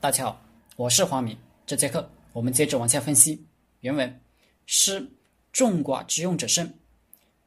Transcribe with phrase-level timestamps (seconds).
[0.00, 0.40] 大家好，
[0.76, 1.36] 我是黄明。
[1.66, 3.44] 这节课我们接着往下分析
[3.80, 4.20] 原文：
[4.64, 5.04] 诗
[5.50, 6.72] 众寡之用者胜，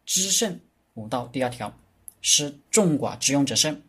[0.05, 0.59] 知胜
[0.95, 1.73] 五道第二条。
[2.19, 3.81] 诗众寡之用者胜，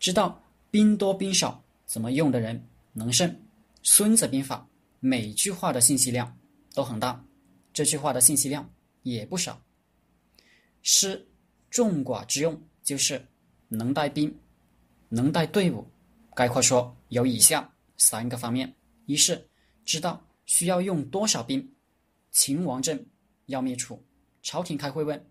[0.00, 2.60] 知道兵多兵少怎么用的人
[2.92, 3.32] 能胜。
[3.84, 4.66] 孙子兵法
[4.98, 6.36] 每句话的信息量
[6.74, 7.24] 都很大，
[7.72, 8.68] 这句话的信息量
[9.04, 9.62] 也不少。
[10.82, 11.24] 诗
[11.70, 13.24] 众寡之用就是
[13.68, 14.36] 能带兵，
[15.08, 15.86] 能带队伍。
[16.34, 17.70] 概括说有以下
[18.02, 18.74] 三个方面：
[19.06, 19.48] 一是
[19.84, 21.72] 知道需要用多少兵。
[22.32, 23.06] 秦王政
[23.46, 24.02] 要灭楚，
[24.42, 25.24] 朝廷开会问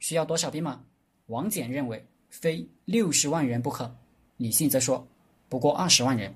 [0.00, 0.84] 需要多少兵吗？
[1.26, 3.96] 王翦认为非六十万人不可，
[4.38, 5.06] 李信则说
[5.48, 6.34] 不过二十万人，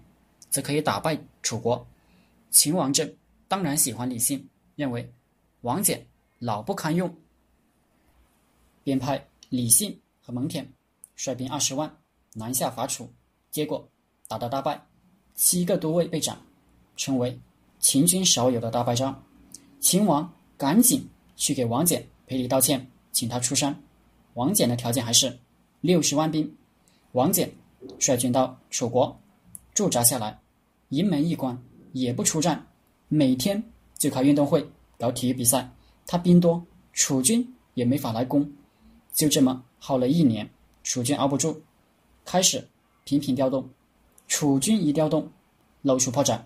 [0.49, 1.85] 则可以打败楚国。
[2.51, 3.13] 秦王政
[3.49, 5.13] 当然喜欢李信，认为
[5.63, 6.01] 王翦
[6.39, 7.13] 老不堪用，
[8.85, 10.65] 便派李信和蒙恬
[11.17, 11.99] 率兵二十万
[12.35, 13.13] 南下伐楚，
[13.51, 13.91] 结果
[14.29, 14.87] 打到大败，
[15.43, 16.39] 七个都尉被斩，
[16.99, 17.41] 成为
[17.79, 19.25] 秦军少有的大败仗。
[19.81, 23.75] 秦王赶紧去给王翦赔礼道歉，请他出山。
[24.35, 25.39] 王翦的条件还是
[25.81, 26.55] 六十万兵。
[27.13, 27.49] 王翦
[27.99, 29.19] 率军到楚国
[29.73, 30.39] 驻扎下来，
[30.91, 31.59] 营门一关，
[31.93, 32.67] 也不出战，
[33.09, 33.65] 每天
[33.97, 34.63] 就开运动会、
[34.99, 35.67] 搞体育比赛。
[36.07, 38.47] 他兵多，楚军也没法来攻，
[39.15, 40.47] 就这么耗了一年，
[40.83, 41.63] 楚军熬不住，
[42.27, 42.69] 开始
[43.05, 43.67] 频频调动。
[44.29, 45.29] 楚军一调动，
[45.83, 46.41] 露出破绽，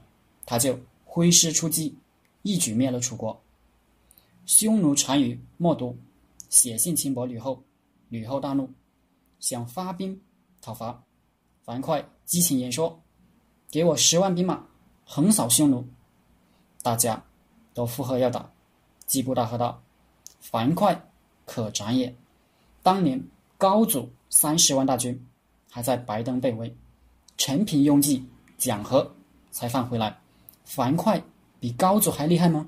[0.46, 1.96] 他就挥师出击，
[2.42, 3.40] 一举灭了楚国。
[4.46, 5.98] 匈奴单于冒读
[6.48, 7.62] 写信轻薄吕后。
[8.10, 8.70] 吕后大怒，
[9.40, 10.20] 想发兵
[10.60, 11.02] 讨伐。
[11.64, 13.00] 樊哙激情演说
[13.72, 14.64] ：“给我十万兵马，
[15.05, 15.84] 横扫匈奴！”
[16.80, 17.24] 大家
[17.72, 18.52] 都附和要打。
[19.05, 19.82] 季布大喝道
[20.38, 20.94] ：“樊哙
[21.44, 22.14] 可斩也！
[22.84, 23.20] 当年
[23.58, 25.27] 高祖三十万大军
[25.70, 26.77] 还在白登被围，
[27.36, 28.24] 陈平拥挤，
[28.58, 29.12] 讲和
[29.55, 30.19] 才放回来。
[30.64, 31.22] 樊哙
[31.60, 32.66] 比高祖还厉害吗？”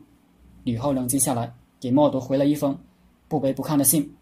[0.62, 2.78] 吕后冷静下来，给默读回了一封
[3.26, 4.14] 不卑不亢的信，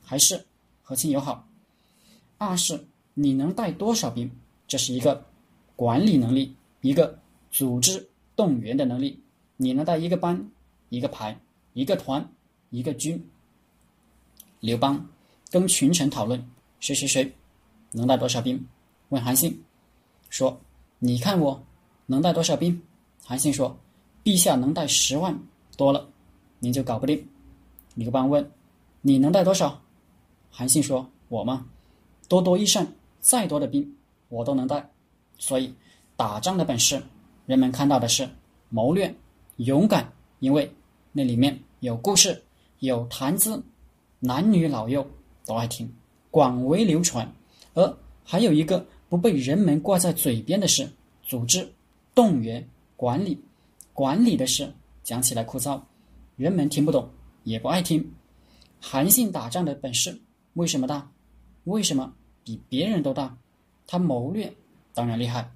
[0.00, 0.46] 还是。
[0.84, 1.46] 和亲友好。
[2.38, 4.30] 二是你能带多少兵，
[4.66, 5.24] 这是一个
[5.76, 7.18] 管理能力，一个
[7.50, 9.22] 组织动员的能力。
[9.56, 10.50] 你能带一个班、
[10.88, 11.38] 一个排、
[11.72, 12.28] 一个团、
[12.70, 13.24] 一个军。
[14.60, 15.08] 刘邦
[15.50, 16.44] 跟群臣讨论
[16.80, 17.32] 谁谁谁
[17.92, 18.66] 能带多少兵，
[19.10, 19.62] 问韩信
[20.30, 20.60] 说
[20.98, 21.64] ：“你看我
[22.12, 22.80] 能带多少兵？”
[23.24, 23.76] 韩信说
[24.22, 25.36] ：“陛下能带十万
[25.76, 26.06] 多了，
[26.58, 27.26] 您就搞不定。”
[27.96, 28.50] 刘邦问
[29.00, 29.80] ：“你能带多少？”
[30.50, 31.66] 韩信说：“我吗？
[32.28, 32.86] 多多益善，
[33.20, 33.96] 再多的兵
[34.28, 34.90] 我都能带。
[35.38, 35.74] 所以
[36.16, 37.02] 打仗的本事，
[37.46, 38.28] 人们看到的是
[38.68, 39.14] 谋略、
[39.56, 40.70] 勇敢，因为
[41.12, 42.42] 那里面有故事，
[42.80, 43.62] 有谈资，
[44.20, 45.06] 男女老幼
[45.44, 45.90] 都爱听，
[46.30, 47.30] 广为流传。
[47.74, 50.88] 而还有一个不被人们挂在嘴边的是
[51.22, 51.70] 组织、
[52.14, 53.42] 动员、管理。
[53.92, 55.80] 管理的事讲起来枯燥，
[56.36, 57.10] 人们听不懂，
[57.44, 58.12] 也不爱听。
[58.80, 60.18] 韩信打仗的本事。”
[60.54, 61.10] 为什么大？
[61.64, 62.12] 为什么
[62.44, 63.36] 比别人都大？
[63.86, 64.52] 他谋略
[64.92, 65.50] 当然厉害，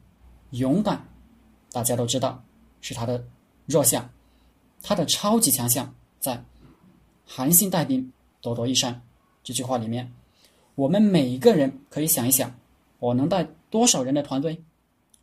[0.51, 1.07] 勇敢
[1.71, 2.43] 大家都知道
[2.81, 3.23] 是他的
[3.67, 4.09] 弱项，
[4.83, 6.43] 他的超级强项在
[7.27, 9.03] 韩信带兵多多益善
[9.43, 10.11] 这句话里面。
[10.75, 12.55] 我们每一个人可以想一想，
[12.99, 14.63] 我能带多少人的团队？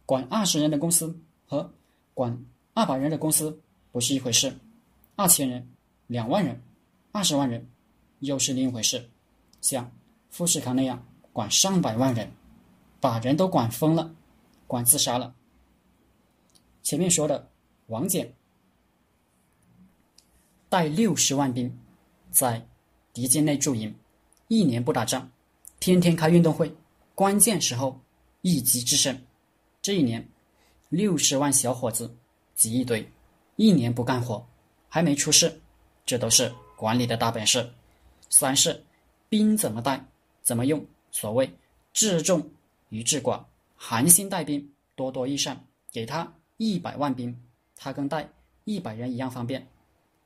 [0.06, 1.74] 管二十人的公司和
[2.14, 3.60] 管二百人的公司
[3.92, 4.54] 不是一回事，
[5.16, 5.68] 二千人、
[6.08, 6.62] 两万人、
[7.12, 7.68] 二十万人
[8.20, 9.10] 又是另一回事。
[9.62, 9.90] 像
[10.30, 12.30] 富士康那样管上百万人，
[13.00, 14.14] 把人都管疯了，
[14.68, 15.34] 管自杀了。
[16.82, 17.50] 前面说的
[17.88, 18.28] 王翦
[20.68, 21.74] 带六十万兵
[22.30, 22.68] 在
[23.14, 23.96] 敌境内驻营，
[24.50, 25.32] 一年不打仗，
[25.80, 26.76] 天天开运动会，
[27.16, 27.98] 关键时候
[28.42, 29.18] 一击制胜。
[29.84, 30.26] 这一年，
[30.88, 32.16] 六十万小伙子
[32.56, 33.06] 挤一堆，
[33.58, 34.48] 一年不干活
[34.88, 35.62] 还没出事，
[36.06, 37.70] 这都是管理的大本事。
[38.30, 38.82] 三是。
[39.28, 40.06] 兵怎么带，
[40.44, 40.86] 怎么用？
[41.12, 41.52] 所谓
[41.92, 42.48] 治众
[42.90, 43.44] 于治寡，
[43.76, 47.36] 韩信带兵多多益善，给他一百万兵，
[47.76, 48.30] 他跟带
[48.64, 49.68] 一百人一样方便。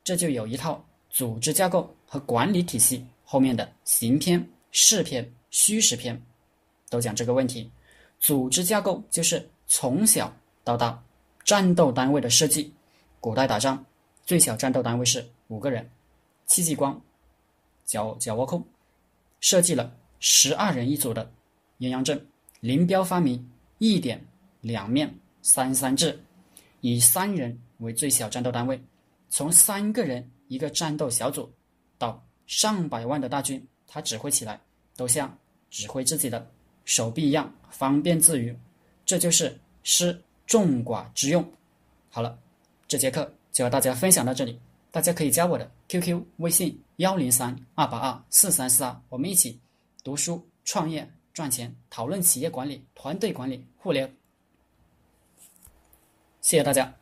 [0.03, 3.03] 这就有一套组织架构和管理体系。
[3.23, 6.21] 后面的行篇、事篇、虚实篇
[6.89, 7.71] 都讲这个问题。
[8.19, 10.33] 组织架构就是从小
[10.63, 11.01] 到大
[11.43, 12.73] 战斗单位的设计。
[13.19, 13.83] 古代打仗
[14.25, 15.89] 最小战斗单位是五个人，
[16.45, 16.99] 戚继光，
[17.85, 18.63] 脚脚窝控。
[19.39, 21.31] 设计了十二人一组的
[21.77, 22.25] 阴阳阵，
[22.59, 24.23] 林彪发明一点、
[24.61, 26.19] 两面、三三制，
[26.81, 28.81] 以三人为最小战斗单位，
[29.29, 31.51] 从三个人一个战斗小组
[31.97, 34.59] 到上百万的大军，他指挥起来
[34.95, 35.37] 都像
[35.69, 36.49] 指挥自己的
[36.87, 38.55] 手臂一样方便自如。
[39.05, 41.45] 这就是诗众寡之用。
[42.09, 42.39] 好了，
[42.87, 44.57] 这节课就和大家分享到这里，
[44.89, 49.59] 大家可以加我的 QQ 微信幺零三二八二四三四二，我们一起
[50.01, 54.07] 读书、创业、赚钱，讨论企业管理、团队管理、互联。
[56.41, 56.93] 谢谢大家。